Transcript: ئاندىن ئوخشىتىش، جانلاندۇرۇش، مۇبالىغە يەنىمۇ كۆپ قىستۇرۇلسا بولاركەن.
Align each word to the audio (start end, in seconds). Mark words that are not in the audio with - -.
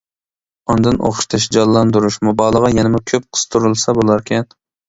ئاندىن 0.73 0.97
ئوخشىتىش، 1.09 1.45
جانلاندۇرۇش، 1.57 2.19
مۇبالىغە 2.31 2.73
يەنىمۇ 2.79 3.05
كۆپ 3.13 3.29
قىستۇرۇلسا 3.39 3.97
بولاركەن. 4.01 4.53